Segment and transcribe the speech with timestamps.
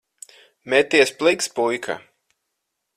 [0.73, 2.01] Meties pliks, puika.